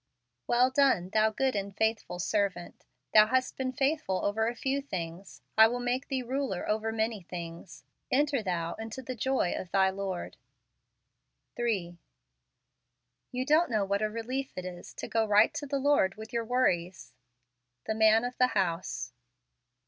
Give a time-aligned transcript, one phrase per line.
[0.47, 5.43] "Well done, thou good and faithful servant; thou hast been faithful over a feic things,
[5.55, 9.91] lie ill make thee ruler over many things: enter thou into the joy of thy
[9.91, 10.37] Lord."
[11.55, 11.99] 3.
[13.31, 16.33] You don't know what a relief it is to go right to the Lord with
[16.33, 17.13] your worries.
[17.85, 19.13] The Man of the House.